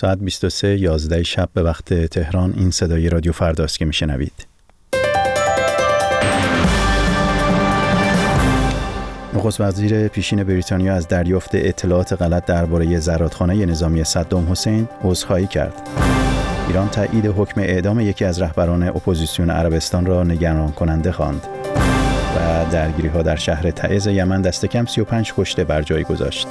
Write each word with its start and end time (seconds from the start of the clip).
ساعت 0.00 0.18
23 0.18 0.78
11 0.78 1.22
شب 1.22 1.48
به 1.54 1.62
وقت 1.62 1.94
تهران 1.94 2.54
این 2.56 2.70
صدای 2.70 3.08
رادیو 3.08 3.32
فرداست 3.32 3.78
که 3.78 3.84
میشنوید. 3.84 4.46
نخست 9.34 9.60
وزیر 9.60 10.08
پیشین 10.08 10.44
بریتانیا 10.44 10.94
از 10.94 11.08
دریافت 11.08 11.50
اطلاعات 11.54 12.22
غلط 12.22 12.44
درباره 12.44 12.98
زرادخانه 12.98 13.66
نظامی 13.66 14.04
صدام 14.04 14.52
حسین 14.52 14.88
عذرخواهی 15.04 15.46
کرد. 15.46 15.88
ایران 16.68 16.88
تایید 16.88 17.26
حکم 17.26 17.60
اعدام 17.60 18.00
یکی 18.00 18.24
از 18.24 18.42
رهبران 18.42 18.82
اپوزیسیون 18.82 19.50
عربستان 19.50 20.06
را 20.06 20.24
نگران 20.24 20.72
کننده 20.72 21.12
خواند. 21.12 21.46
و 22.36 22.70
درگیری 22.72 23.08
ها 23.08 23.22
در 23.22 23.36
شهر 23.36 23.70
تعز 23.70 24.06
یمن 24.06 24.42
دست 24.42 24.66
کم 24.66 24.86
35 24.86 25.32
کشته 25.36 25.64
بر 25.64 25.82
جای 25.82 26.04
گذاشت. 26.04 26.48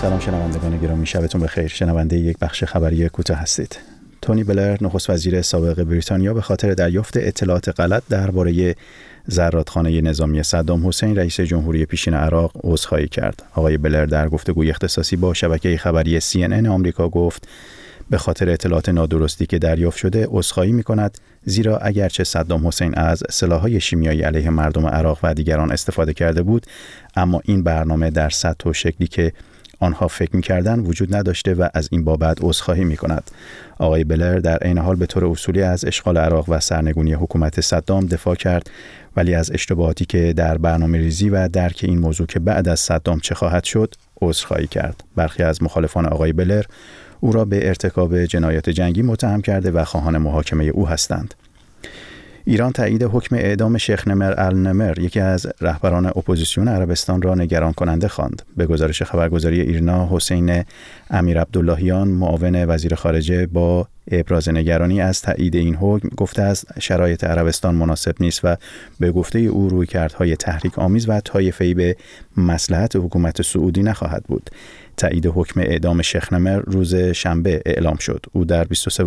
سلام 0.00 0.20
شنوندگان 0.20 0.78
گرامی 0.78 1.06
شبتون 1.06 1.40
بخیر. 1.40 1.66
شنونده 1.68 2.16
یک 2.18 2.38
بخش 2.38 2.64
خبری 2.64 3.08
کوتاه 3.08 3.36
هستید. 3.36 3.78
تونی 4.22 4.44
بلر 4.44 4.76
نخست 4.80 5.10
وزیر 5.10 5.42
سابق 5.42 5.82
بریتانیا 5.82 6.34
به 6.34 6.40
خاطر 6.40 6.74
دریافت 6.74 7.16
اطلاعات 7.16 7.80
غلط 7.80 8.02
درباره 8.08 8.74
زرادخانه 9.26 10.00
نظامی 10.00 10.42
صدام 10.42 10.88
حسین 10.88 11.16
رئیس 11.16 11.40
جمهوری 11.40 11.86
پیشین 11.86 12.14
عراق 12.14 12.52
عذرخواهی 12.64 13.08
کرد. 13.08 13.42
آقای 13.54 13.78
بلر 13.78 14.06
در 14.06 14.28
گفتگوی 14.28 14.70
اختصاصی 14.70 15.16
با 15.16 15.34
شبکه 15.34 15.76
خبری 15.76 16.20
CNN 16.20 16.66
آمریکا 16.66 17.08
گفت 17.08 17.48
به 18.10 18.18
خاطر 18.18 18.50
اطلاعات 18.50 18.88
نادرستی 18.88 19.46
که 19.46 19.58
دریافت 19.58 19.98
شده 19.98 20.26
عذرخواهی 20.30 20.72
می 20.72 20.82
کند 20.82 21.18
زیرا 21.44 21.78
اگرچه 21.78 22.24
صدام 22.24 22.66
حسین 22.66 22.94
از 22.94 23.22
سلاحهای 23.30 23.80
شیمیایی 23.80 24.22
علیه 24.22 24.50
مردم 24.50 24.86
عراق 24.86 25.18
و 25.22 25.34
دیگران 25.34 25.72
استفاده 25.72 26.14
کرده 26.14 26.42
بود 26.42 26.66
اما 27.16 27.40
این 27.44 27.62
برنامه 27.62 28.10
در 28.10 28.30
سطح 28.30 28.70
و 28.70 28.72
شکلی 28.72 29.06
که 29.06 29.32
آنها 29.80 30.08
فکر 30.08 30.36
می‌کردن 30.36 30.80
وجود 30.80 31.14
نداشته 31.14 31.54
و 31.54 31.68
از 31.74 31.88
این 31.92 32.04
بابت 32.04 32.38
عذرخواهی 32.40 32.84
می 32.84 32.96
کند. 32.96 33.30
آقای 33.78 34.04
بلر 34.04 34.38
در 34.38 34.56
عین 34.56 34.78
حال 34.78 34.96
به 34.96 35.06
طور 35.06 35.24
اصولی 35.24 35.62
از 35.62 35.84
اشغال 35.84 36.18
عراق 36.18 36.44
و 36.48 36.60
سرنگونی 36.60 37.12
حکومت 37.12 37.60
صدام 37.60 38.06
دفاع 38.06 38.34
کرد 38.34 38.70
ولی 39.16 39.34
از 39.34 39.50
اشتباهاتی 39.52 40.04
که 40.04 40.32
در 40.32 40.58
برنامه 40.58 40.98
ریزی 40.98 41.30
و 41.30 41.48
درک 41.48 41.80
این 41.82 41.98
موضوع 41.98 42.26
که 42.26 42.38
بعد 42.38 42.68
از 42.68 42.80
صدام 42.80 43.20
چه 43.20 43.34
خواهد 43.34 43.64
شد 43.64 43.94
عذرخواهی 44.22 44.66
کرد. 44.66 45.04
برخی 45.16 45.42
از 45.42 45.62
مخالفان 45.62 46.06
آقای 46.06 46.32
بلر 46.32 46.62
او 47.20 47.32
را 47.32 47.44
به 47.44 47.68
ارتکاب 47.68 48.24
جنایات 48.24 48.70
جنگی 48.70 49.02
متهم 49.02 49.40
کرده 49.42 49.70
و 49.70 49.84
خواهان 49.84 50.18
محاکمه 50.18 50.64
او 50.64 50.88
هستند. 50.88 51.34
ایران 52.44 52.72
تایید 52.72 53.02
حکم 53.02 53.36
اعدام 53.36 53.78
شیخ 53.78 54.08
نمر 54.08 54.34
النمر 54.38 54.98
یکی 54.98 55.20
از 55.20 55.46
رهبران 55.60 56.06
اپوزیسیون 56.06 56.68
عربستان 56.68 57.22
را 57.22 57.34
نگران 57.34 57.72
کننده 57.72 58.08
خواند. 58.08 58.42
به 58.56 58.66
گزارش 58.66 59.02
خبرگزاری 59.02 59.60
ایرنا 59.60 60.08
حسین 60.10 60.64
امیر 61.10 61.40
عبداللهیان 61.40 62.08
معاون 62.08 62.64
وزیر 62.64 62.94
خارجه 62.94 63.46
با 63.46 63.88
ابراز 64.10 64.48
نگرانی 64.48 65.00
از 65.00 65.22
تایید 65.22 65.56
این 65.56 65.74
حکم 65.74 66.08
گفته 66.16 66.42
است 66.42 66.66
شرایط 66.80 67.24
عربستان 67.24 67.74
مناسب 67.74 68.14
نیست 68.20 68.40
و 68.44 68.56
به 69.00 69.12
گفته 69.12 69.38
او 69.38 69.68
رویکردهای 69.68 70.36
تحریک 70.36 70.78
آمیز 70.78 71.08
و 71.08 71.20
طایفه‌ای 71.20 71.74
به 71.74 71.96
مصلحت 72.36 72.96
حکومت 72.96 73.42
سعودی 73.42 73.82
نخواهد 73.82 74.24
بود. 74.24 74.50
تایید 74.96 75.26
حکم 75.26 75.60
اعدام 75.60 76.02
شیخ 76.02 76.32
نمر 76.32 76.58
روز 76.58 76.94
شنبه 76.94 77.62
اعلام 77.66 77.96
شد. 77.96 78.26
او 78.32 78.44
در 78.44 78.64
23 78.64 79.04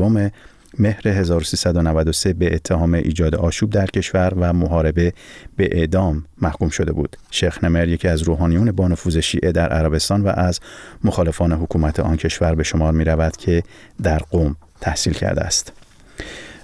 مهر 0.79 1.07
1393 1.07 2.33
به 2.33 2.55
اتهام 2.55 2.93
ایجاد 2.93 3.35
آشوب 3.35 3.69
در 3.69 3.85
کشور 3.85 4.33
و 4.37 4.53
محاربه 4.53 5.13
به 5.57 5.69
اعدام 5.71 6.25
محکوم 6.41 6.69
شده 6.69 6.91
بود. 6.91 7.17
شیخ 7.31 7.63
نمر 7.63 7.87
یکی 7.87 8.07
از 8.07 8.21
روحانیون 8.21 8.71
با 8.71 8.87
نفوذ 8.87 9.17
شیعه 9.17 9.51
در 9.51 9.69
عربستان 9.69 10.21
و 10.21 10.27
از 10.27 10.59
مخالفان 11.03 11.51
حکومت 11.51 11.99
آن 11.99 12.17
کشور 12.17 12.55
به 12.55 12.63
شمار 12.63 12.93
می 12.93 13.03
رود 13.03 13.37
که 13.37 13.63
در 14.03 14.17
قوم 14.17 14.55
تحصیل 14.81 15.13
کرده 15.13 15.41
است. 15.41 15.73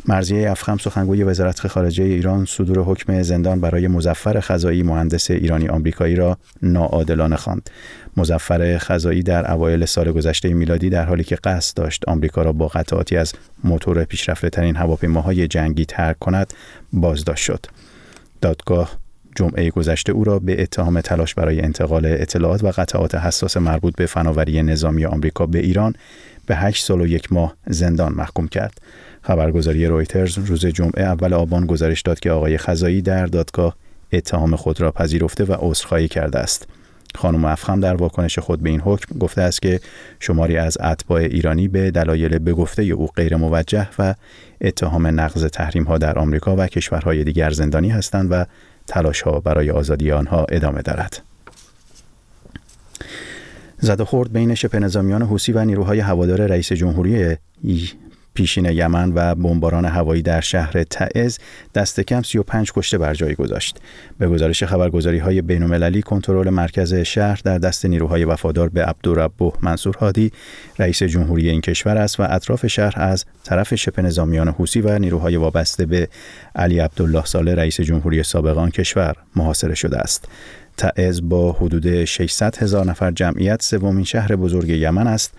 مرزیه 0.06 0.52
افخم 0.52 0.78
سخنگوی 0.78 1.24
وزارت 1.24 1.68
خارجه 1.68 2.04
ایران 2.04 2.46
صدور 2.46 2.80
حکم 2.80 3.22
زندان 3.22 3.62
برای 3.62 3.88
مزفر 3.88 4.40
خزایی 4.40 4.84
مهندس 4.84 5.32
ایرانی 5.32 5.68
آمریکایی 5.68 6.16
را 6.16 6.38
ناعادلانه 6.62 7.36
خواند. 7.36 7.70
مزفر 8.20 8.78
خزایی 8.78 9.24
در 9.24 9.52
اوایل 9.52 9.86
سال 9.86 10.12
گذشته 10.12 10.54
میلادی 10.54 10.90
در 10.90 11.06
حالی 11.06 11.24
که 11.24 11.36
قصد 11.36 11.78
داشت 11.78 12.04
آمریکا 12.08 12.42
را 12.42 12.54
با 12.54 12.68
قطعاتی 12.68 13.18
از 13.18 13.34
موتور 13.64 14.04
پیشرفته 14.04 14.50
ترین 14.50 14.76
هواپیماهای 14.76 15.48
جنگی 15.48 15.86
ترک 15.86 16.20
کند 16.20 16.54
بازداشت 16.94 17.44
شد. 17.44 17.66
دادگاه 18.42 18.98
جمعه 19.36 19.70
گذشته 19.70 20.12
او 20.12 20.24
را 20.24 20.40
به 20.40 20.62
اتهام 20.62 21.02
تلاش 21.02 21.34
برای 21.34 21.62
انتقال 21.62 22.06
اطلاعات 22.06 22.64
و 22.64 22.68
قطعات 22.68 23.16
حساس 23.16 23.58
مربوط 23.58 23.96
به 23.96 24.06
فناوری 24.06 24.64
نظامی 24.64 25.06
آمریکا 25.06 25.46
به 25.46 25.60
ایران 25.60 25.96
به 26.46 26.56
8 26.56 26.86
سال 26.86 27.02
و 27.02 27.08
یک 27.08 27.34
ماه 27.34 27.56
زندان 27.68 28.14
محکوم 28.14 28.48
کرد. 28.48 28.82
خبرگزاری 29.22 29.86
رویترز 29.86 30.38
روز 30.38 30.66
جمعه 30.66 31.04
اول 31.04 31.34
آبان 31.34 31.66
گزارش 31.66 32.02
داد 32.02 32.20
که 32.20 32.32
آقای 32.32 32.58
خزایی 32.58 33.02
در 33.02 33.26
دادگاه 33.26 33.76
اتهام 34.12 34.56
خود 34.56 34.82
را 34.82 34.92
پذیرفته 34.92 35.44
و 35.44 35.56
عذرخواهی 35.60 36.08
کرده 36.08 36.40
است. 36.40 36.68
خانم 37.16 37.46
افخم 37.46 37.80
در 37.80 37.96
واکنش 37.96 38.40
خود 38.40 38.62
به 38.62 38.70
این 38.70 38.82
حکم 38.82 39.20
گفته 39.20 39.42
است 39.42 39.62
که 39.62 39.80
شماری 40.20 40.58
از 40.58 40.78
اتباع 40.82 41.22
ایرانی 41.22 41.68
به 41.68 41.92
دلایل 41.92 42.40
به 42.40 42.54
گفته 42.54 42.84
او 42.84 43.08
غیر 43.08 43.36
موجه 43.36 43.88
و 44.00 44.16
اتهام 44.62 45.08
نقض 45.08 45.46
تحریم 45.46 45.84
ها 45.84 45.98
در 45.98 46.20
آمریکا 46.20 46.56
و 46.56 46.68
کشورهای 46.68 47.24
دیگر 47.24 47.50
زندانی 47.50 47.90
هستند 47.90 48.28
و 48.32 48.46
تلاش 48.88 49.22
ها 49.22 49.40
برای 49.40 49.72
آزادی 49.72 50.12
آنها 50.12 50.46
ادامه 50.50 50.82
دارد. 50.82 51.22
زد 53.80 54.04
خورد 54.04 54.34
بین 54.34 54.56
شبه 54.56 54.80
نظامیان 54.80 55.22
حوسی 55.22 55.52
و 55.52 55.66
نیروهای 55.66 56.00
هوادار 56.00 56.46
رئیس 56.46 56.74
جمهوری 56.74 57.38
پیشین 58.40 58.66
یمن 58.66 59.12
و 59.16 59.36
بمباران 59.36 59.86
هوایی 59.86 60.22
در 60.22 60.42
شهر 60.42 60.84
تعز 60.84 61.38
دست 61.76 62.00
کم 62.00 62.22
35 62.22 62.72
کشته 62.72 62.98
بر 62.98 63.14
جای 63.14 63.36
گذاشت. 63.36 63.78
به 64.18 64.28
گزارش 64.28 64.64
خبرگزاری 64.64 65.18
های 65.18 65.42
بین 65.42 65.64
المللی 65.64 66.02
کنترل 66.02 66.50
مرکز 66.50 66.94
شهر 66.94 67.42
در 67.44 67.58
دست 67.58 67.86
نیروهای 67.86 68.24
وفادار 68.24 68.70
به 68.70 68.86
عبدالربه 68.86 69.52
منصور 69.62 69.98
هادی 69.98 70.32
رئیس 70.80 71.04
جمهوری 71.04 71.50
این 71.50 71.62
کشور 71.62 71.98
است 71.98 72.20
و 72.20 72.24
اطراف 72.30 72.68
شهر 72.68 72.94
از 72.96 73.26
طرف 73.44 73.76
شبه 73.76 74.02
نظامیان 74.02 74.48
حوسی 74.48 74.82
و 74.82 75.00
نیروهای 75.00 75.36
وابسته 75.36 75.86
به 75.86 76.08
علی 76.56 76.80
عبدالله 76.80 77.26
ساله 77.26 77.56
رئیس 77.56 77.82
جمهوری 77.82 78.24
سابق 78.24 78.58
آن 78.58 78.72
کشور 78.72 79.16
محاصره 79.36 79.76
شده 79.76 79.98
است. 79.98 80.28
تعز 80.78 81.30
با 81.30 81.52
حدود 81.52 82.06
600 82.06 82.58
هزار 82.58 82.86
نفر 82.86 83.12
جمعیت 83.12 83.62
سومین 83.62 84.04
شهر 84.04 84.36
بزرگ 84.36 84.70
یمن 84.70 85.08
است 85.08 85.34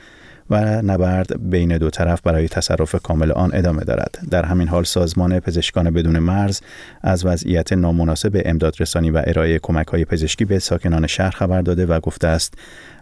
و 0.51 0.83
نبرد 0.83 1.51
بین 1.51 1.79
دو 1.79 1.91
طرف 1.91 2.21
برای 2.21 2.49
تصرف 2.49 2.95
کامل 3.03 3.33
آن 3.33 3.51
ادامه 3.55 3.85
دارد. 3.85 4.19
در 4.31 4.45
همین 4.45 4.69
حال 4.69 4.85
سازمان 4.85 5.41
پزشکان 5.41 5.91
بدون 5.91 6.19
مرز 6.19 6.61
از 7.03 7.27
وضعیت 7.27 7.73
نامناسب 7.73 8.43
امدادرسانی 8.45 9.11
و 9.11 9.23
ارائه 9.27 9.59
کمک 9.59 9.87
های 9.87 10.05
پزشکی 10.05 10.45
به 10.45 10.59
ساکنان 10.59 11.07
شهر 11.07 11.31
خبر 11.31 11.63
داده 11.63 11.87
و 11.87 12.01
گفته 12.01 12.29
است 12.29 12.55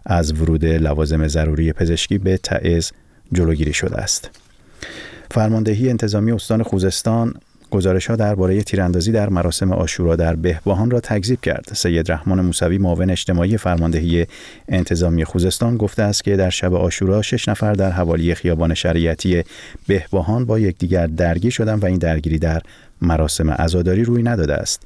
از 0.07 0.41
ورود 0.41 0.65
لوازم 0.65 1.29
ضروری 1.29 1.73
پزشکی 1.73 2.19
به 2.19 2.37
تعز 2.37 2.93
جلوگیری 3.33 3.73
شده 3.73 3.97
است. 3.97 4.31
فرماندهی 5.31 5.91
انتظامی 5.91 6.33
استان 6.33 6.63
خوزستان 6.63 7.35
گزارش 7.71 8.07
ها 8.07 8.17
درباره 8.17 8.63
تیراندازی 8.63 9.13
در 9.13 9.29
مراسم 9.29 9.73
آشورا 9.73 10.17
در 10.17 10.35
بهبهان 10.35 10.91
را 10.91 11.01
تکذیب 11.01 11.41
کرد. 11.41 11.71
سید 11.73 12.13
رحمان 12.13 12.41
موسوی 12.41 12.79
معاون 12.79 13.11
اجتماعی 13.11 13.57
فرماندهی 13.57 14.27
انتظامی 14.69 15.25
خوزستان 15.25 15.77
گفته 15.77 16.03
است 16.03 16.25
که 16.25 16.37
در 16.37 16.51
شب 16.51 16.75
آشورا 16.75 17.23
شش 17.23 17.49
نفر 17.49 17.73
در 17.73 17.91
حوالی 17.91 18.35
خیابان 18.35 18.75
شریعتی 18.75 19.43
بهبهان 19.87 20.45
با 20.45 20.59
یکدیگر 20.59 21.07
درگیر 21.07 21.51
شدند 21.51 21.83
و 21.83 21.87
این 21.87 21.99
درگیری 21.99 22.39
در 22.39 22.63
مراسم 23.03 23.51
عزاداری 23.51 24.05
روی 24.05 24.23
نداده 24.23 24.55
است. 24.55 24.83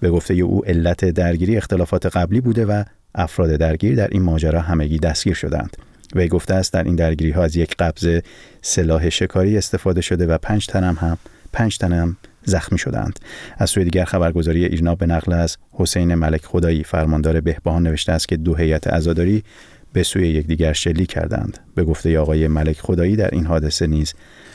به 0.00 0.10
گفته 0.10 0.34
او 0.34 0.64
علت 0.64 1.04
درگیری 1.04 1.56
اختلافات 1.56 2.06
قبلی 2.06 2.40
بوده 2.40 2.66
و 2.66 2.84
افراد 3.14 3.50
درگیر 3.50 3.94
در 3.94 4.08
این 4.08 4.22
ماجرا 4.22 4.60
همگی 4.60 4.98
دستگیر 4.98 5.34
شدند. 5.34 5.76
وی 6.14 6.28
گفته 6.28 6.54
است 6.54 6.72
در 6.72 6.84
این 6.84 6.96
درگیری 6.96 7.30
ها 7.30 7.44
از 7.44 7.56
یک 7.56 7.76
قبض 7.78 8.20
سلاح 8.62 9.08
شکاری 9.08 9.58
استفاده 9.58 10.00
شده 10.00 10.26
و 10.26 10.38
پنج 10.38 10.66
تن 10.66 10.84
هم 10.84 11.18
پنج 11.56 11.78
تن 11.78 12.16
زخمی 12.44 12.78
شدند 12.78 13.18
از 13.58 13.70
سوی 13.70 13.84
دیگر 13.84 14.04
خبرگزاری 14.04 14.64
ایرنا 14.64 14.94
به 14.94 15.06
نقل 15.06 15.32
از 15.32 15.56
حسین 15.72 16.14
ملک 16.14 16.44
خدایی 16.44 16.84
فرماندار 16.84 17.40
بهبهان 17.40 17.82
نوشته 17.82 18.12
است 18.12 18.28
که 18.28 18.36
دو 18.36 18.54
هیئت 18.54 18.86
عزاداری 18.86 19.44
به 19.92 20.02
سوی 20.02 20.28
یکدیگر 20.28 20.72
شلیک 20.72 21.08
کردند 21.08 21.58
به 21.74 21.84
گفته 21.84 22.18
آقای 22.18 22.48
ملک 22.48 22.80
خدایی 22.80 23.16
در 23.16 23.28
این 23.32 23.46
حادثه 23.46 23.86
نیز 23.86 24.14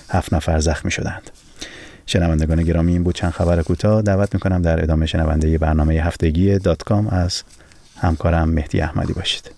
هفت 0.10 0.34
نفر 0.34 0.60
زخمی 0.60 0.92
شدند 0.92 1.32
شنوندگان 2.06 2.64
گرامی 2.64 2.92
این 2.92 3.04
بود 3.04 3.16
چند 3.16 3.32
خبر 3.32 3.62
کوتاه 3.62 4.02
دعوت 4.02 4.34
می‌کنم 4.34 4.62
در 4.62 4.84
ادامه 4.84 5.06
شنونده 5.06 5.58
برنامه 5.58 5.94
هفتگی 5.94 6.60
دات 6.60 6.84
کام 6.84 7.08
از 7.08 7.44
همکارم 7.98 8.50
مهدی 8.50 8.82
احمدی 8.82 9.14
باشید. 9.14 9.52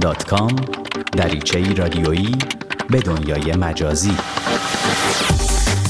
دات 0.00 0.24
کام 0.24 0.56
دریچه 1.12 1.74
رادیویی 1.74 2.38
به 2.90 3.00
دنیای 3.00 3.52
مجازی. 3.56 4.16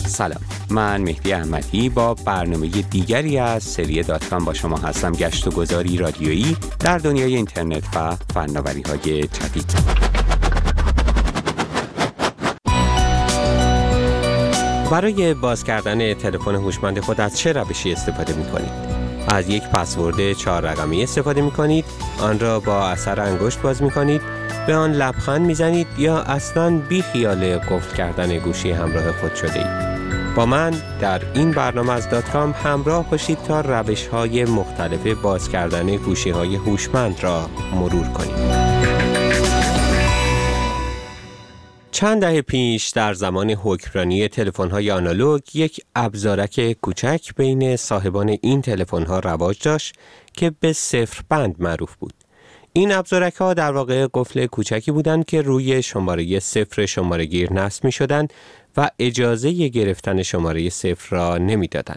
سلام. 0.06 0.41
من 0.70 1.02
مهدی 1.02 1.32
احمدی 1.32 1.88
با 1.88 2.14
برنامه 2.14 2.67
دیگری 2.67 3.38
از 3.38 3.62
سری 3.62 4.02
داتکام 4.02 4.44
با 4.44 4.55
شما 4.55 4.76
هستم. 4.76 5.12
گشت 5.12 5.46
و 5.46 5.50
گذاری 5.50 5.96
رادیویی 5.96 6.56
در 6.81 6.99
دنیای 6.99 7.37
اینترنت 7.37 7.96
و 7.96 8.17
فناوری 8.35 8.82
های 8.82 9.23
جدید. 9.23 9.75
برای 14.91 15.35
باز 15.35 15.64
کردن 15.64 16.14
تلفن 16.14 16.55
هوشمند 16.55 17.00
خود 17.00 17.20
از 17.20 17.38
چه 17.38 17.52
روشی 17.52 17.93
استفاده 17.93 18.35
می 18.37 18.44
کنید؟ 18.44 19.03
از 19.28 19.48
یک 19.48 19.62
پسورد 19.62 20.32
چهار 20.32 20.62
رقمی 20.62 21.02
استفاده 21.02 21.42
می 21.42 21.50
کنید 21.50 21.84
آن 22.20 22.40
را 22.40 22.60
با 22.60 22.88
اثر 22.88 23.20
انگشت 23.20 23.62
باز 23.62 23.82
می 23.82 23.90
کنید 23.90 24.20
به 24.66 24.74
آن 24.74 24.92
لبخند 24.92 25.46
می‌زنید 25.46 25.86
یا 25.98 26.18
اصلا 26.18 26.78
بی 26.88 27.02
خیال 27.02 27.58
قفل 27.58 27.96
کردن 27.96 28.38
گوشی 28.38 28.70
همراه 28.70 29.12
خود 29.12 29.34
شده 29.34 29.58
اید 29.58 29.94
با 30.34 30.46
من 30.46 30.70
در 31.00 31.22
این 31.34 31.50
برنامه 31.50 31.92
از 31.92 32.10
داتکام 32.10 32.54
همراه 32.64 33.10
باشید 33.10 33.38
تا 33.42 33.60
روش 33.60 34.06
های 34.06 34.44
مختلف 34.44 35.06
باز 35.06 35.48
کردن 35.48 35.96
گوشی 35.96 36.30
های 36.30 36.56
هوشمند 36.56 37.22
را 37.22 37.50
مرور 37.74 38.06
کنیم. 38.08 38.63
چند 41.94 42.20
دهه 42.20 42.43
پیش 42.43 42.88
در 42.88 43.14
زمان 43.14 43.50
حکمرانی 43.50 44.29
های 44.73 44.91
آنالوگ 44.91 45.41
یک 45.55 45.81
ابزارک 45.94 46.73
کوچک 46.73 47.35
بین 47.37 47.76
صاحبان 47.76 48.37
این 48.43 48.62
ها 49.08 49.19
رواج 49.19 49.62
داشت 49.62 49.94
که 50.32 50.52
به 50.61 50.73
صفر 50.73 51.23
بند 51.29 51.56
معروف 51.58 51.96
بود. 51.96 52.14
این 52.73 52.93
ابزارک 52.93 53.35
ها 53.35 53.55
در 53.55 53.73
واقع 53.73 54.06
قفل 54.14 54.46
کوچکی 54.46 54.91
بودند 54.91 55.25
که 55.25 55.43
روی 55.43 55.82
شماره 55.82 56.41
صفر 56.41 56.87
شماره 56.87 57.25
گیر 57.25 57.52
نصب 57.52 57.85
می 57.85 57.93
شدند 57.93 58.32
و 58.76 58.91
اجازه 58.99 59.69
گرفتن 59.69 60.23
شماره 60.23 60.70
صفر 60.70 61.17
را 61.17 61.38
نمی 61.38 61.69
دادن. 61.69 61.96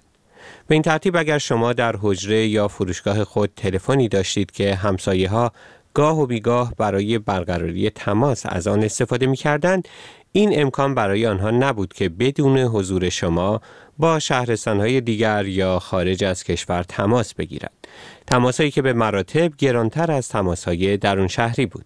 به 0.67 0.75
این 0.75 0.81
ترتیب 0.81 1.15
اگر 1.15 1.37
شما 1.37 1.73
در 1.73 1.95
حجره 2.01 2.47
یا 2.47 2.67
فروشگاه 2.67 3.23
خود 3.23 3.51
تلفنی 3.55 4.09
داشتید 4.09 4.51
که 4.51 4.75
همسایه 4.75 5.29
ها 5.29 5.51
گاه 5.97 6.19
و 6.19 6.25
بیگاه 6.25 6.73
برای 6.77 7.19
برقراری 7.19 7.89
تماس 7.89 8.43
از 8.45 8.67
آن 8.67 8.83
استفاده 8.83 9.25
می 9.25 9.37
کردند، 9.37 9.87
این 10.31 10.61
امکان 10.61 10.95
برای 10.95 11.27
آنها 11.27 11.51
نبود 11.51 11.93
که 11.93 12.09
بدون 12.09 12.57
حضور 12.57 13.09
شما 13.09 13.61
با 13.97 14.19
شهرستانهای 14.19 15.01
دیگر 15.01 15.45
یا 15.45 15.79
خارج 15.79 16.23
از 16.23 16.43
کشور 16.43 16.83
تماس 16.83 17.33
بگیرند. 17.33 17.87
تماسهایی 18.27 18.71
که 18.71 18.81
به 18.81 18.93
مراتب 18.93 19.55
گرانتر 19.57 20.11
از 20.11 20.29
تماسهای 20.29 20.97
درون 20.97 21.27
شهری 21.27 21.65
بود. 21.65 21.85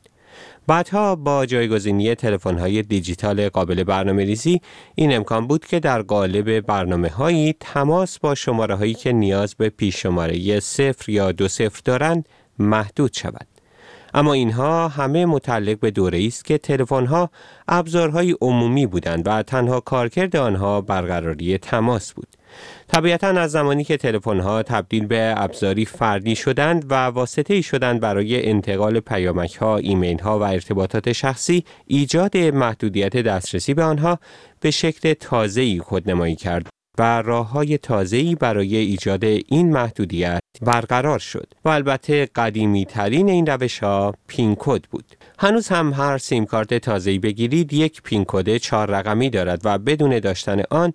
بعدها 0.68 1.16
با 1.16 1.46
جایگزینی 1.46 2.16
تلفن‌های 2.16 2.82
دیجیتال 2.82 3.50
قابل 3.50 3.84
برنامه 3.84 4.26
ریزی 4.26 4.62
این 4.96 5.16
امکان 5.16 5.48
بود 5.48 5.66
که 5.66 5.80
در 5.80 6.02
قالب 6.02 6.60
برنامه 6.60 7.10
هایی 7.10 7.56
تماس 7.60 8.20
با 8.20 8.36
شماره 8.36 8.76
هایی 8.76 8.94
که 8.94 9.12
نیاز 9.12 9.56
به 9.56 9.70
پیش 9.70 10.02
شماره 10.02 10.60
صفر 10.60 11.10
یا 11.12 11.32
دو 11.32 11.48
صفر 11.48 11.82
دارند 11.86 12.30
محدود 12.60 13.14
شود. 13.14 13.61
اما 14.14 14.34
اینها 14.34 14.88
همه 14.88 15.26
متعلق 15.26 15.80
به 15.80 15.92
دوره 15.92 16.26
است 16.28 16.46
که 16.46 16.58
تلفن‌ها 16.58 17.30
ابزارهای 17.68 18.36
عمومی 18.42 18.86
بودند 18.86 19.24
و 19.26 19.44
تنها 19.44 19.80
کارکرد 19.80 20.36
آنها 20.36 20.82
برقراری 20.82 21.58
تماس 21.58 22.14
بود. 22.14 22.28
طبیعتا 22.88 23.28
از 23.28 23.52
زمانی 23.52 23.84
که 23.84 23.98
تلفن‌ها 23.98 24.64
تبدیل 24.64 25.06
به 25.06 25.34
ابزاری 25.38 25.86
فردی 25.86 26.36
شدند 26.36 26.86
و 26.90 26.94
واسطه 26.94 27.62
شدند 27.62 28.00
برای 28.00 28.50
انتقال 28.50 29.00
پیامک 29.00 29.56
ها، 29.56 29.78
ایمیل 29.78 30.20
ها 30.20 30.40
و 30.40 30.44
ارتباطات 30.44 31.12
شخصی، 31.12 31.64
ایجاد 31.88 32.38
محدودیت 32.38 33.18
دسترسی 33.18 33.74
به 33.74 33.84
آنها 33.84 34.20
به 34.60 34.72
شکل 34.72 35.14
تازه‌ای 35.14 35.80
خودنمایی 35.80 36.36
کرد 36.36 36.71
راه 37.02 37.50
های 37.50 37.78
تازه‌ای 37.78 38.36
برای 38.36 38.76
ایجاد 38.76 39.24
این 39.24 39.74
محدودیت 39.74 40.40
برقرار 40.62 41.20
شد 41.20 41.54
و 41.66 41.70
البته 41.70 42.30
قدیمی 42.36 42.86
ترین 42.86 43.30
این 43.30 43.46
روش 43.46 43.80
ها 43.80 44.14
پین 44.28 44.56
کد 44.60 44.84
بود. 44.84 45.16
هنوز 45.40 45.68
هم 45.68 45.94
هر 45.94 46.18
سیم 46.18 46.46
کارت 46.46 46.74
تازه‌ای 46.74 47.20
بگیرید 47.20 47.74
یک 47.74 48.02
پین 48.02 48.26
کد 48.28 48.58
چهار 48.58 48.92
رقمی 48.92 49.30
دارد 49.30 49.62
و 49.64 49.78
بدون 49.78 50.20
داشتن 50.20 50.62
آن 50.70 50.92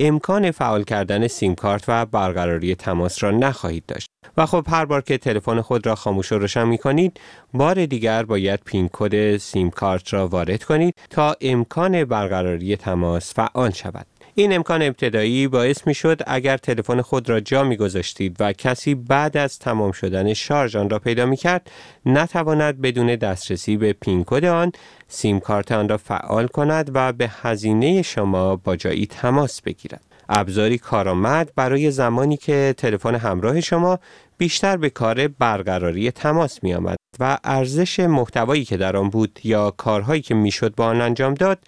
امکان 0.00 0.50
فعال 0.50 0.82
کردن 0.82 1.26
سیم 1.26 1.54
کارت 1.54 1.84
و 1.88 2.06
برقراری 2.06 2.74
تماس 2.74 3.22
را 3.22 3.30
نخواهید 3.30 3.84
داشت 3.88 4.10
و 4.36 4.46
خب 4.46 4.66
هر 4.68 4.84
بار 4.84 5.00
که 5.00 5.18
تلفن 5.18 5.60
خود 5.60 5.86
را 5.86 5.94
خاموش 5.94 6.32
و 6.32 6.38
روشن 6.38 6.68
می 6.68 6.78
کنید 6.78 7.20
بار 7.54 7.86
دیگر 7.86 8.22
باید 8.22 8.60
پین 8.64 8.90
کد 8.92 9.36
سیم 9.36 9.70
کارت 9.70 10.14
را 10.14 10.28
وارد 10.28 10.64
کنید 10.64 10.94
تا 11.10 11.36
امکان 11.40 12.04
برقراری 12.04 12.76
تماس 12.76 13.34
فعال 13.34 13.70
شود 13.70 14.06
این 14.40 14.52
امکان 14.52 14.82
ابتدایی 14.82 15.48
باعث 15.48 15.86
می 15.86 15.94
شد 15.94 16.20
اگر 16.26 16.56
تلفن 16.56 17.00
خود 17.00 17.28
را 17.28 17.40
جا 17.40 17.64
می 17.64 17.76
گذاشتید 17.76 18.36
و 18.40 18.52
کسی 18.52 18.94
بعد 18.94 19.36
از 19.36 19.58
تمام 19.58 19.92
شدن 19.92 20.34
شارژ 20.34 20.76
آن 20.76 20.90
را 20.90 20.98
پیدا 20.98 21.26
می 21.26 21.36
کرد 21.36 21.70
نتواند 22.06 22.80
بدون 22.80 23.16
دسترسی 23.16 23.76
به 23.76 23.92
پین 23.92 24.24
کد 24.26 24.44
آن 24.44 24.72
سیم 25.08 25.40
کارت 25.40 25.72
آن 25.72 25.88
را 25.88 25.96
فعال 25.96 26.46
کند 26.46 26.90
و 26.94 27.12
به 27.12 27.30
هزینه 27.42 28.02
شما 28.02 28.56
با 28.56 28.76
جایی 28.76 29.06
تماس 29.06 29.62
بگیرد. 29.62 30.02
ابزاری 30.28 30.78
کارآمد 30.78 31.52
برای 31.56 31.90
زمانی 31.90 32.36
که 32.36 32.74
تلفن 32.78 33.14
همراه 33.14 33.60
شما 33.60 33.98
بیشتر 34.38 34.76
به 34.76 34.90
کار 34.90 35.28
برقراری 35.28 36.10
تماس 36.10 36.62
می 36.62 36.74
آمد 36.74 36.99
و 37.20 37.38
ارزش 37.44 38.00
محتوایی 38.00 38.64
که 38.64 38.76
در 38.76 38.96
آن 38.96 39.10
بود 39.10 39.40
یا 39.44 39.70
کارهایی 39.70 40.22
که 40.22 40.34
می‌شد 40.34 40.74
با 40.74 40.86
آن 40.86 41.00
انجام 41.00 41.34
داد 41.34 41.58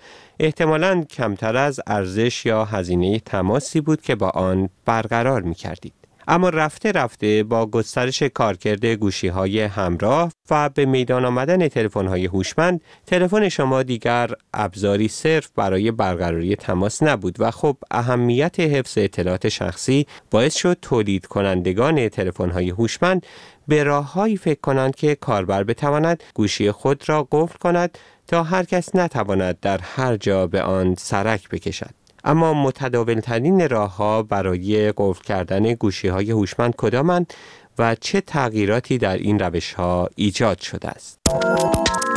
احتمالا 0.40 1.04
کمتر 1.04 1.56
از 1.56 1.80
ارزش 1.86 2.46
یا 2.46 2.64
هزینه 2.64 3.20
تماسی 3.20 3.80
بود 3.80 4.02
که 4.02 4.14
با 4.14 4.28
آن 4.30 4.68
برقرار 4.84 5.42
می 5.42 5.54
کردید. 5.54 6.01
اما 6.28 6.48
رفته 6.48 6.92
رفته 6.92 7.42
با 7.42 7.66
گسترش 7.66 8.22
کارکرد 8.22 8.86
گوشی 8.86 9.28
های 9.28 9.60
همراه 9.60 10.32
و 10.50 10.68
به 10.68 10.86
میدان 10.86 11.24
آمدن 11.24 11.68
تلفن 11.68 12.06
های 12.06 12.26
هوشمند 12.26 12.80
تلفن 13.06 13.48
شما 13.48 13.82
دیگر 13.82 14.30
ابزاری 14.54 15.08
صرف 15.08 15.50
برای 15.56 15.90
برقراری 15.90 16.56
تماس 16.56 17.02
نبود 17.02 17.36
و 17.38 17.50
خب 17.50 17.76
اهمیت 17.90 18.60
حفظ 18.60 18.98
اطلاعات 18.98 19.48
شخصی 19.48 20.06
باعث 20.30 20.56
شد 20.56 20.78
تولید 20.82 21.26
کنندگان 21.26 22.08
تلفن 22.08 22.50
های 22.50 22.70
هوشمند 22.70 23.26
به 23.68 23.84
راههایی 23.84 24.36
فکر 24.36 24.60
کنند 24.60 24.94
که 24.94 25.14
کاربر 25.14 25.64
بتواند 25.64 26.22
گوشی 26.34 26.70
خود 26.70 27.08
را 27.08 27.28
قفل 27.32 27.58
کند 27.58 27.98
تا 28.26 28.42
هر 28.42 28.64
کس 28.64 28.94
نتواند 28.94 29.60
در 29.60 29.78
هر 29.78 30.16
جا 30.16 30.46
به 30.46 30.62
آن 30.62 30.94
سرک 30.98 31.48
بکشد. 31.48 32.01
اما 32.24 32.54
متداول 32.54 33.20
ترین 33.20 33.68
راه 33.68 33.96
ها 33.96 34.22
برای 34.22 34.92
قفل 34.96 35.22
کردن 35.22 35.74
گوشی 35.74 36.08
های 36.08 36.30
هوشمند 36.30 36.76
کدامند 36.76 37.34
و 37.78 37.94
چه 37.94 38.20
تغییراتی 38.20 38.98
در 38.98 39.16
این 39.16 39.38
روش 39.38 39.72
ها 39.72 40.08
ایجاد 40.16 40.58
شده 40.58 40.88
است؟ 40.88 41.20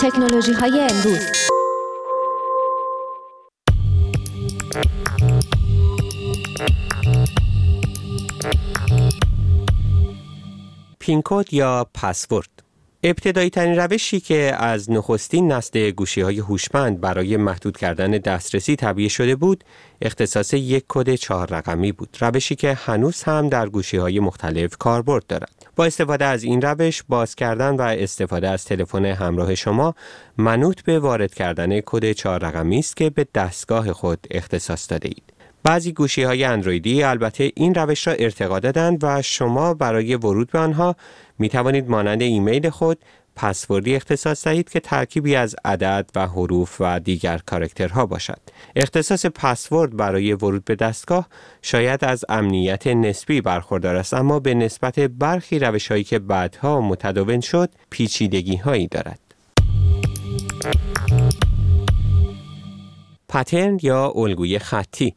تکنولوژی 0.01 0.53
های 0.53 0.88
امروز 0.89 1.20
پینکود 11.00 11.53
یا 11.53 11.88
پسورد 11.94 12.54
ابتدایی 13.07 13.50
ترین 13.50 13.75
روشی 13.75 14.19
که 14.19 14.55
از 14.59 14.91
نخستین 14.91 15.51
نسل 15.51 15.91
گوشی 15.91 16.21
های 16.21 16.39
هوشمند 16.39 17.01
برای 17.01 17.38
محدود 17.38 17.77
کردن 17.77 18.12
دسترسی 18.12 18.75
طبیعه 18.75 19.09
شده 19.09 19.35
بود، 19.35 19.63
اختصاص 20.01 20.53
یک 20.53 20.85
کد 20.88 21.15
چهار 21.15 21.47
رقمی 21.51 21.91
بود. 21.91 22.17
روشی 22.21 22.55
که 22.55 22.74
هنوز 22.74 23.24
هم 23.24 23.50
در 23.50 23.69
گوشی 23.69 23.97
های 23.97 24.19
مختلف 24.19 24.77
کاربرد 24.77 25.27
دارد. 25.27 25.65
با 25.75 25.85
استفاده 25.85 26.25
از 26.25 26.43
این 26.43 26.62
روش 26.62 27.03
باز 27.09 27.35
کردن 27.35 27.75
و 27.75 27.81
استفاده 27.81 28.50
از 28.50 28.65
تلفن 28.65 29.05
همراه 29.05 29.55
شما 29.55 29.95
منوط 30.38 30.81
به 30.81 31.00
وارد 31.00 31.33
کردن 31.33 31.81
کد 31.81 32.12
چهار 32.12 32.45
رقمی 32.45 32.79
است 32.79 32.97
که 32.97 33.09
به 33.09 33.27
دستگاه 33.35 33.93
خود 33.93 34.27
اختصاص 34.31 34.91
داده 34.91 35.07
اید. 35.09 35.35
بعضی 35.65 35.91
گوشی 35.91 36.24
های 36.24 36.43
اندرویدی 36.43 37.03
البته 37.03 37.51
این 37.55 37.75
روش 37.75 38.07
را 38.07 38.13
ارتقا 38.13 38.60
دادند 38.60 39.03
و 39.03 39.22
شما 39.22 39.74
برای 39.74 40.15
ورود 40.15 40.51
به 40.51 40.60
آنها 40.60 40.95
می 41.39 41.50
توانید 41.50 41.89
مانند 41.89 42.22
ایمیل 42.22 42.69
خود 42.69 42.98
پسوردی 43.36 43.95
اختصاص 43.95 44.48
دهید 44.48 44.69
که 44.69 44.79
ترکیبی 44.79 45.36
از 45.36 45.55
عدد 45.65 46.10
و 46.15 46.27
حروف 46.27 46.77
و 46.79 47.00
دیگر 47.00 47.38
کارکترها 47.45 48.05
باشد. 48.05 48.39
اختصاص 48.75 49.25
پسورد 49.25 49.98
برای 49.98 50.34
ورود 50.34 50.65
به 50.65 50.75
دستگاه 50.75 51.27
شاید 51.62 52.05
از 52.05 52.25
امنیت 52.29 52.88
نسبی 52.88 53.41
برخوردار 53.41 53.95
است 53.95 54.13
اما 54.13 54.39
به 54.39 54.53
نسبت 54.53 55.00
برخی 55.00 55.60
روش 55.60 55.91
هایی 55.91 56.03
که 56.03 56.19
بعدها 56.19 56.81
متداول 56.81 57.39
شد 57.39 57.69
پیچیدگی 57.89 58.55
هایی 58.55 58.88
دارد. 58.88 59.19
پترن 63.29 63.79
یا 63.81 64.13
الگوی 64.15 64.60
خطی 64.60 65.15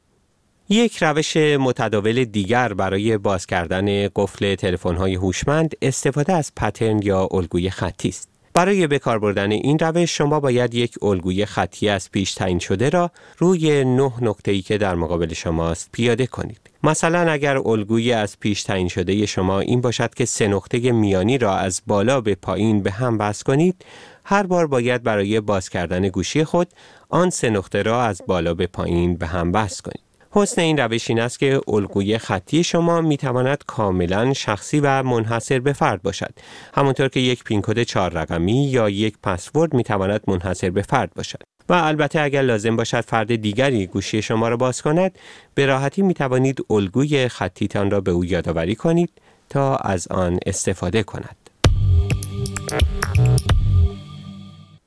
یک 0.70 1.02
روش 1.02 1.36
متداول 1.36 2.24
دیگر 2.24 2.72
برای 2.72 3.18
باز 3.18 3.46
کردن 3.46 4.08
قفل 4.16 4.54
تلفن‌های 4.54 5.14
هوشمند 5.14 5.74
استفاده 5.82 6.32
از 6.32 6.52
پترن 6.56 7.02
یا 7.02 7.28
الگوی 7.30 7.70
خطی 7.70 8.08
است. 8.08 8.28
برای 8.54 8.86
بکار 8.86 9.18
بردن 9.18 9.52
این 9.52 9.78
روش 9.78 10.16
شما 10.16 10.40
باید 10.40 10.74
یک 10.74 10.94
الگوی 11.02 11.46
خطی 11.46 11.88
از 11.88 12.10
پیش 12.10 12.34
تعیین 12.34 12.58
شده 12.58 12.90
را 12.90 13.10
روی 13.38 13.84
نه 13.84 14.12
نقطه‌ای 14.20 14.62
که 14.62 14.78
در 14.78 14.94
مقابل 14.94 15.34
شماست 15.34 15.88
پیاده 15.92 16.26
کنید. 16.26 16.60
مثلا 16.82 17.32
اگر 17.32 17.56
الگوی 17.56 18.12
از 18.12 18.40
پیش 18.40 18.62
تعیین 18.62 18.88
شده 18.88 19.26
شما 19.26 19.60
این 19.60 19.80
باشد 19.80 20.14
که 20.14 20.24
سه 20.24 20.48
نقطه 20.48 20.92
میانی 20.92 21.38
را 21.38 21.56
از 21.56 21.82
بالا 21.86 22.20
به 22.20 22.34
پایین 22.34 22.82
به 22.82 22.90
هم 22.90 23.18
بست 23.18 23.44
کنید، 23.44 23.84
هر 24.24 24.42
بار 24.42 24.66
باید 24.66 25.02
برای 25.02 25.40
باز 25.40 25.68
کردن 25.68 26.08
گوشی 26.08 26.44
خود 26.44 26.68
آن 27.08 27.30
سه 27.30 27.50
نقطه 27.50 27.82
را 27.82 28.02
از 28.02 28.22
بالا 28.26 28.54
به 28.54 28.66
پایین 28.66 29.16
به 29.16 29.26
هم 29.26 29.52
بست 29.52 29.82
کنید. 29.82 30.07
حسن 30.30 30.62
این 30.62 30.78
روش 30.78 31.10
این 31.10 31.20
است 31.20 31.38
که 31.38 31.60
الگوی 31.68 32.18
خطی 32.18 32.64
شما 32.64 33.00
می 33.00 33.16
تواند 33.16 33.64
کاملا 33.66 34.32
شخصی 34.32 34.80
و 34.80 35.02
منحصر 35.02 35.58
به 35.58 35.72
فرد 35.72 36.02
باشد. 36.02 36.34
همانطور 36.74 37.08
که 37.08 37.20
یک 37.20 37.44
پین 37.44 37.62
کد 37.62 37.82
چهار 37.82 38.12
رقمی 38.12 38.64
یا 38.64 38.88
یک 38.88 39.16
پسورد 39.22 39.74
می 39.74 39.84
تواند 39.84 40.20
منحصر 40.26 40.70
به 40.70 40.82
فرد 40.82 41.14
باشد. 41.14 41.42
و 41.68 41.72
البته 41.72 42.20
اگر 42.20 42.42
لازم 42.42 42.76
باشد 42.76 43.00
فرد 43.00 43.36
دیگری 43.36 43.86
گوشی 43.86 44.22
شما 44.22 44.48
را 44.48 44.56
باز 44.56 44.82
کند 44.82 45.18
به 45.54 45.66
راحتی 45.66 46.02
می 46.02 46.14
توانید 46.14 46.64
الگوی 46.70 47.28
خطیتان 47.28 47.90
را 47.90 48.00
به 48.00 48.10
او 48.10 48.24
یادآوری 48.24 48.74
کنید 48.74 49.10
تا 49.48 49.76
از 49.76 50.08
آن 50.08 50.38
استفاده 50.46 51.02
کند. 51.02 51.36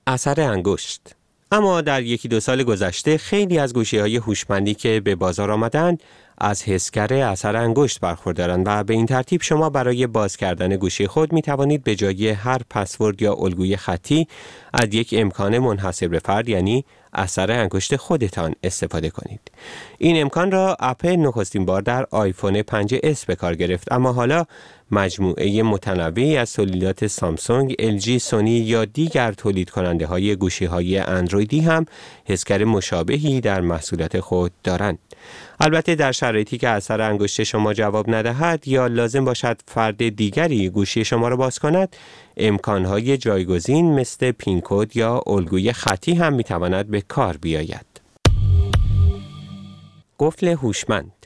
اثر 0.08 0.42
انگشت 0.42 1.16
اما 1.54 1.82
در 1.82 2.04
یکی 2.04 2.28
دو 2.28 2.40
سال 2.40 2.64
گذشته 2.64 3.18
خیلی 3.18 3.60
از 3.60 3.74
گوشی 3.74 3.98
های 3.98 4.18
هوشمندی 4.18 4.74
که 4.74 5.00
به 5.00 5.16
بازار 5.16 5.52
آمدند 5.52 6.04
از 6.38 6.64
حسگر 6.64 7.14
اثر 7.14 7.56
انگشت 7.56 8.00
برخوردارند 8.00 8.64
و 8.68 8.84
به 8.84 8.94
این 8.94 9.06
ترتیب 9.06 9.42
شما 9.42 9.70
برای 9.70 10.08
باز 10.08 10.38
کردن 10.38 10.76
گوشی 10.76 11.08
خود 11.08 11.34
می 11.34 11.42
توانید 11.42 11.84
به 11.84 11.96
جای 11.96 12.30
هر 12.30 12.62
پسورد 12.70 13.22
یا 13.22 13.34
الگوی 13.34 13.78
خطی 13.78 14.28
از 14.74 14.94
یک 14.94 15.16
امکان 15.18 15.60
منحصر 15.60 16.08
به 16.08 16.20
فرد 16.20 16.50
یعنی 16.50 16.86
اثر 17.14 17.52
انگشت 17.52 17.96
خودتان 17.96 18.56
استفاده 18.64 19.10
کنید. 19.10 19.52
این 19.98 20.22
امکان 20.22 20.52
را 20.52 20.78
اپل 20.80 21.16
نخستین 21.16 21.66
بار 21.66 21.82
در 21.82 22.08
آیفون 22.12 22.62
5S 22.62 23.26
به 23.28 23.36
کار 23.36 23.56
گرفت 23.56 23.92
اما 23.92 24.14
حالا 24.14 24.46
مجموعه 24.92 25.64
متنوعی 25.64 26.38
از 26.38 26.54
تولیدات 26.54 27.08
سامسونگ، 27.08 27.74
LG، 27.74 28.18
سونی 28.18 28.52
یا 28.52 28.86
دیگر 28.86 29.32
تولید 29.32 29.70
کننده 29.70 30.06
های 30.06 30.36
گوشی 30.36 30.66
های 30.66 30.98
اندرویدی 30.98 31.60
هم 31.60 31.86
حسگر 32.26 32.64
مشابهی 32.64 33.42
در 33.42 33.62
محصولات 33.62 34.20
خود 34.20 34.52
دارند. 34.64 35.00
البته 35.60 35.96
در 35.96 36.12
شرایطی 36.12 36.58
که 36.58 36.70
اثر 36.70 37.02
انگشت 37.02 37.44
شما 37.44 37.74
جواب 37.74 38.16
ندهد 38.16 38.68
یا 38.68 38.88
لازم 38.88 39.26
باشد 39.26 39.58
فرد 39.68 40.16
دیگری 40.16 40.70
گوشی 40.70 41.06
شما 41.06 41.28
را 41.28 41.36
باز 41.36 41.60
کند 41.60 41.96
امکانهای 42.38 43.18
جایگزین 43.18 43.94
مثل 43.94 44.32
پینکود 44.32 44.98
یا 44.98 45.24
الگوی 45.28 45.74
خطی 45.74 46.14
هم 46.14 46.34
می‌تواند 46.34 46.88
به 46.88 47.02
کار 47.02 47.38
بیاید 47.38 48.02
قفل 50.20 50.48
هوشمند 50.48 51.21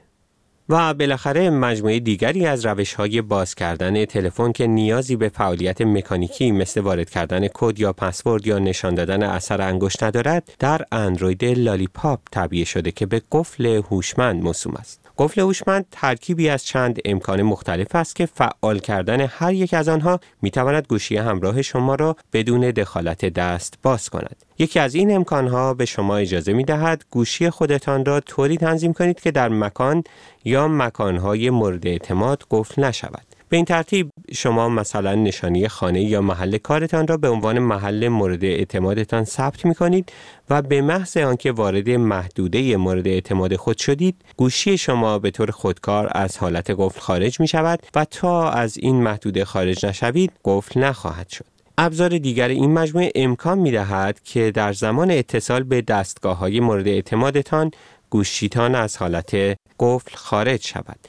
و 0.70 0.94
بالاخره 0.94 1.50
مجموعه 1.50 2.00
دیگری 2.00 2.46
از 2.46 2.66
روش 2.66 2.94
های 2.94 3.22
باز 3.22 3.56
کردن 3.56 4.06
تلفن 4.06 4.52
که 4.52 4.68
نیازی 4.68 5.16
به 5.16 5.30
فعالیت 5.30 5.82
مکانیکی 5.82 6.52
مثل 6.52 6.82
وارد 6.82 7.10
کردن 7.10 7.48
کد 7.54 7.80
یا 7.80 7.94
پسورد 7.94 8.48
یا 8.48 8.60
نشان 8.60 8.96
دادن 8.96 9.24
اثر 9.24 9.62
انگشت 9.62 10.04
ندارد 10.04 10.52
در 10.60 10.82
اندروید 10.92 11.46
لالیپاپ 11.46 12.20
تبیه 12.32 12.66
شده 12.66 12.92
که 12.92 13.06
به 13.06 13.22
قفل 13.32 13.66
هوشمند 13.66 14.44
موسوم 14.44 14.74
است. 14.76 15.05
قفل 15.18 15.42
هوشمند 15.42 15.86
ترکیبی 15.92 16.50
از 16.50 16.66
چند 16.66 17.00
امکان 17.06 17.42
مختلف 17.42 17.96
است 17.96 18.16
که 18.16 18.26
فعال 18.26 18.80
کردن 18.80 19.22
هر 19.22 19.54
یک 19.54 19.74
از 19.74 19.90
آنها 19.90 20.20
می 20.42 20.52
تواند 20.52 20.86
گوشی 20.90 21.18
همراه 21.18 21.62
شما 21.62 21.96
را 21.96 22.16
بدون 22.34 22.72
دخالت 22.72 23.26
دست 23.26 23.74
باز 23.84 24.10
کند. 24.10 24.36
یکی 24.60 24.80
از 24.80 24.96
این 24.96 25.16
امکانها 25.16 25.74
به 25.74 25.86
شما 25.86 26.18
اجازه 26.18 26.54
می 26.54 26.64
دهد 26.64 27.06
گوشی 27.12 27.50
خودتان 27.50 28.06
را 28.06 28.20
طوری 28.20 28.58
تنظیم 28.58 28.94
کنید 28.94 29.20
که 29.20 29.32
در 29.32 29.50
مکان 29.50 30.04
یا 30.46 30.68
مکانهای 30.68 31.50
مورد 31.50 31.88
اعتماد 31.88 32.44
قفل 32.52 32.84
نشود. 32.84 33.35
به 33.50 33.56
این 33.58 33.66
ترتیب 33.66 34.10
شما 34.34 34.70
مثلا 34.70 35.16
نشانی 35.16 35.68
خانه 35.68 36.02
یا 36.02 36.22
محل 36.22 36.58
کارتان 36.58 37.08
را 37.08 37.18
به 37.18 37.30
عنوان 37.30 37.60
محل 37.60 38.08
مورد 38.08 38.44
اعتمادتان 38.44 39.24
ثبت 39.24 39.66
می 39.66 39.76
کنید 39.76 40.12
و 40.50 40.62
به 40.62 40.82
محض 40.82 41.18
آنکه 41.18 41.52
وارد 41.52 41.90
محدوده 41.90 42.78
مورد 42.78 43.08
اعتماد 43.08 43.56
خود 43.56 43.78
شدید 43.78 44.16
گوشی 44.38 44.78
شما 44.78 45.20
به 45.20 45.32
طور 45.32 45.52
خودکار 45.52 46.10
از 46.12 46.38
حالت 46.38 46.70
قفل 46.78 47.00
خارج 47.00 47.40
می 47.40 47.48
شود 47.48 47.80
و 47.96 48.06
تا 48.06 48.50
از 48.50 48.78
این 48.78 48.96
محدوده 48.96 49.46
خارج 49.46 49.86
نشوید 49.86 50.32
قفل 50.46 50.80
نخواهد 50.80 51.30
شد. 51.30 51.46
ابزار 51.78 52.18
دیگر 52.18 52.48
این 52.48 52.74
مجموعه 52.74 53.12
امکان 53.16 53.58
می 53.60 53.72
دهد 53.72 54.20
که 54.24 54.52
در 54.52 54.74
زمان 54.74 55.12
اتصال 55.12 55.64
به 55.64 55.82
دستگاه 55.82 56.38
های 56.38 56.60
مورد 56.60 56.88
اعتمادتان 56.88 57.72
گوشیتان 58.10 58.76
از 58.76 58.98
حالت 58.98 59.36
قفل 59.80 60.16
خارج 60.16 60.68
شود. 60.68 61.00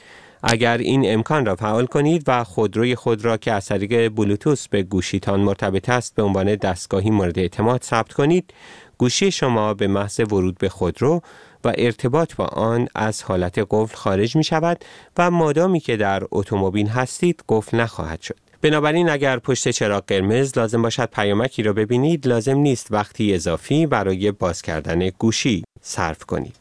اگر 0.48 0.78
این 0.78 1.12
امکان 1.12 1.46
را 1.46 1.56
فعال 1.56 1.86
کنید 1.86 2.22
و 2.26 2.44
خودروی 2.44 2.94
خود 2.94 3.24
را 3.24 3.36
که 3.36 3.52
از 3.52 3.66
طریق 3.66 4.08
بلوتوس 4.08 4.68
به 4.68 4.82
گوشیتان 4.82 5.40
مرتبط 5.40 5.88
است 5.88 6.14
به 6.14 6.22
عنوان 6.22 6.54
دستگاهی 6.54 7.10
مورد 7.10 7.38
اعتماد 7.38 7.82
ثبت 7.82 8.12
کنید 8.12 8.54
گوشی 8.98 9.30
شما 9.30 9.74
به 9.74 9.86
محض 9.86 10.20
ورود 10.20 10.58
به 10.58 10.68
خودرو 10.68 11.22
و 11.64 11.72
ارتباط 11.78 12.34
با 12.34 12.44
آن 12.44 12.88
از 12.94 13.22
حالت 13.22 13.66
قفل 13.70 13.96
خارج 13.96 14.36
می 14.36 14.44
شود 14.44 14.84
و 15.18 15.30
مادامی 15.30 15.80
که 15.80 15.96
در 15.96 16.22
اتومبیل 16.32 16.86
هستید 16.86 17.44
قفل 17.48 17.80
نخواهد 17.80 18.20
شد. 18.20 18.36
بنابراین 18.62 19.08
اگر 19.08 19.38
پشت 19.38 19.68
چراغ 19.68 20.04
قرمز 20.06 20.58
لازم 20.58 20.82
باشد 20.82 21.10
پیامکی 21.10 21.62
را 21.62 21.72
ببینید 21.72 22.26
لازم 22.26 22.58
نیست 22.58 22.86
وقتی 22.90 23.34
اضافی 23.34 23.86
برای 23.86 24.32
باز 24.32 24.62
کردن 24.62 25.08
گوشی 25.08 25.64
صرف 25.80 26.24
کنید. 26.24 26.56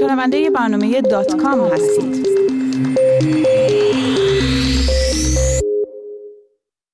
شنونده 0.00 0.50
برنامه 0.50 1.00
دات 1.00 1.36
کام 1.36 1.60
هستید. 1.60 2.39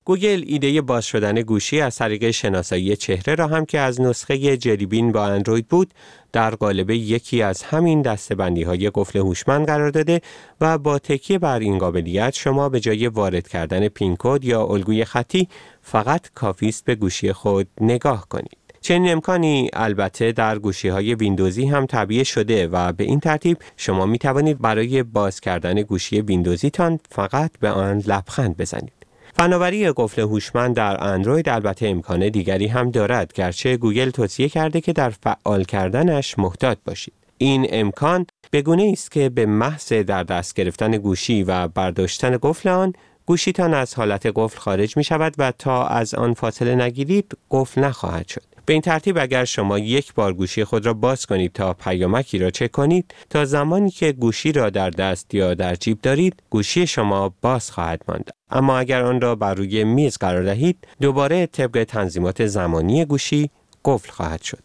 گوگل 0.04 0.44
ایده 0.46 0.80
باز 0.80 1.04
شدن 1.04 1.34
گوشی 1.34 1.80
از 1.80 1.96
طریق 1.96 2.30
شناسایی 2.30 2.96
چهره 2.96 3.34
را 3.34 3.46
هم 3.46 3.64
که 3.64 3.78
از 3.78 4.00
نسخه 4.00 4.56
جلی‌بین 4.56 5.12
با 5.12 5.26
اندروید 5.26 5.68
بود 5.68 5.94
در 6.32 6.54
قالب 6.54 6.90
یکی 6.90 7.42
از 7.42 7.62
همین 7.62 8.02
دستبندی 8.02 8.62
های 8.62 8.90
قفل 8.94 9.18
هوشمند 9.18 9.66
قرار 9.66 9.90
داده 9.90 10.20
و 10.60 10.78
با 10.78 10.98
تکیه 10.98 11.38
بر 11.38 11.58
این 11.58 11.78
قابلیت 11.78 12.34
شما 12.34 12.68
به 12.68 12.80
جای 12.80 13.06
وارد 13.06 13.48
کردن 13.48 13.88
PIN 13.88 14.16
code 14.18 14.44
یا 14.44 14.64
الگوی 14.64 15.04
خطی 15.04 15.48
فقط 15.82 16.30
کافی 16.34 16.68
است 16.68 16.84
به 16.84 16.94
گوشی 16.94 17.32
خود 17.32 17.68
نگاه 17.80 18.26
کنید. 18.28 18.65
چنین 18.86 19.12
امکانی 19.12 19.70
البته 19.72 20.32
در 20.32 20.58
گوشی 20.58 20.88
های 20.88 21.14
ویندوزی 21.14 21.66
هم 21.66 21.86
تعبیه 21.86 22.24
شده 22.24 22.68
و 22.68 22.92
به 22.92 23.04
این 23.04 23.20
ترتیب 23.20 23.58
شما 23.76 24.06
می 24.06 24.18
توانید 24.18 24.58
برای 24.58 25.02
باز 25.02 25.40
کردن 25.40 25.74
گوشی 25.74 26.20
ویندوزیتان 26.20 27.00
فقط 27.10 27.50
به 27.60 27.70
آن 27.70 27.98
لبخند 27.98 28.56
بزنید. 28.56 28.92
فناوری 29.34 29.92
قفل 29.96 30.22
هوشمند 30.22 30.76
در 30.76 31.04
اندروید 31.04 31.48
البته 31.48 31.88
امکان 31.88 32.28
دیگری 32.28 32.66
هم 32.66 32.90
دارد 32.90 33.32
گرچه 33.32 33.76
گوگل 33.76 34.10
توصیه 34.10 34.48
کرده 34.48 34.80
که 34.80 34.92
در 34.92 35.10
فعال 35.10 35.64
کردنش 35.64 36.38
محتاط 36.38 36.78
باشید. 36.84 37.14
این 37.38 37.66
امکان 37.70 38.26
به 38.50 38.62
گونه 38.62 38.90
است 38.92 39.10
که 39.10 39.28
به 39.28 39.46
محض 39.46 39.92
در 39.92 40.22
دست 40.22 40.54
گرفتن 40.54 40.90
گوشی 40.90 41.42
و 41.42 41.68
برداشتن 41.68 42.38
قفل 42.42 42.68
آن 42.68 42.92
گوشیتان 43.26 43.74
از 43.74 43.94
حالت 43.94 44.32
قفل 44.34 44.58
خارج 44.58 44.96
می 44.96 45.04
شود 45.04 45.34
و 45.38 45.52
تا 45.58 45.86
از 45.86 46.14
آن 46.14 46.34
فاصله 46.34 46.74
نگیرید 46.74 47.38
قفل 47.50 47.80
نخواهد 47.84 48.28
شد. 48.28 48.55
به 48.66 48.72
این 48.72 48.82
ترتیب 48.82 49.18
اگر 49.18 49.44
شما 49.44 49.78
یک 49.78 50.14
بار 50.14 50.32
گوشی 50.32 50.64
خود 50.64 50.86
را 50.86 50.94
باز 50.94 51.26
کنید 51.26 51.52
تا 51.52 51.72
پیامکی 51.72 52.38
را 52.38 52.50
چک 52.50 52.70
کنید 52.70 53.14
تا 53.30 53.44
زمانی 53.44 53.90
که 53.90 54.12
گوشی 54.12 54.52
را 54.52 54.70
در 54.70 54.90
دست 54.90 55.34
یا 55.34 55.54
در 55.54 55.74
جیب 55.74 56.00
دارید 56.02 56.42
گوشی 56.50 56.86
شما 56.86 57.34
باز 57.42 57.70
خواهد 57.70 58.02
ماند. 58.08 58.30
اما 58.50 58.78
اگر 58.78 59.02
آن 59.02 59.20
را 59.20 59.34
بر 59.34 59.54
روی 59.54 59.84
میز 59.84 60.18
قرار 60.18 60.42
دهید 60.42 60.86
دوباره 61.00 61.46
طبق 61.46 61.84
تنظیمات 61.84 62.46
زمانی 62.46 63.04
گوشی 63.04 63.50
قفل 63.84 64.10
خواهد 64.12 64.42
شد. 64.42 64.62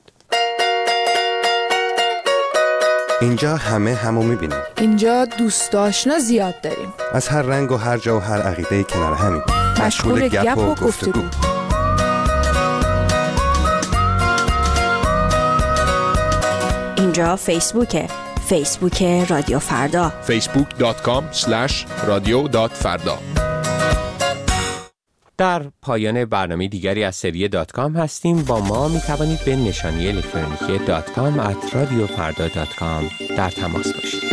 اینجا 3.21 3.55
همه 3.55 3.93
همو 3.93 4.23
می‌بینیم. 4.23 4.59
اینجا 4.77 5.25
دوست 5.25 5.75
آشنا 5.75 6.19
زیاد 6.19 6.61
داریم. 6.61 6.93
از 7.13 7.27
هر 7.27 7.41
رنگ 7.41 7.71
و 7.71 7.75
هر 7.75 7.97
جا 7.97 8.17
و 8.17 8.19
هر 8.19 8.41
عقیده 8.41 8.83
کنار 8.83 9.13
همین. 9.13 9.41
مشغول 9.85 10.27
گپ 10.27 10.57
و 10.57 10.75
گفتگو. 10.75 11.50
اینجا 17.11 17.35
فیسبوکه. 17.35 18.07
فیسبوک 18.49 19.03
رادیو 19.03 19.59
فردا. 19.59 20.13
facebook.com 20.27 21.23
رادیو 22.07 22.67
فردا. 22.67 23.17
در 25.37 25.63
پایان 25.81 26.25
برنامه 26.25 26.67
دیگری 26.67 27.03
از 27.03 27.15
سری 27.15 27.47
دات 27.47 27.71
کام 27.71 27.95
هستیم. 27.95 28.43
با 28.43 28.59
ما 28.59 28.87
می 28.87 28.99
توانید 28.99 29.45
به 29.45 29.55
نشانی 29.55 30.07
الکترونیکی 30.07 30.85
دات 30.85 31.11
کام 31.11 31.39
at 31.39 31.75
رادیو 31.75 32.07
فردا 32.07 32.47
dot 32.47 32.75
com 32.75 33.09
در 33.37 33.49
تماس 33.49 33.93
باشید. 33.93 34.23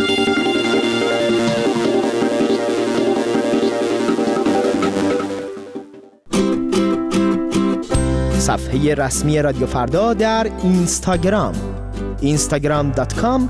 صفحه 8.39 8.95
رسمی 8.95 9.41
رادیو 9.41 9.67
فردا 9.67 10.13
در 10.13 10.51
اینستاگرام. 10.63 11.78
instagram.com 12.23 13.41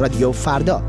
رادیو 0.00 0.32
فردا 0.32 0.82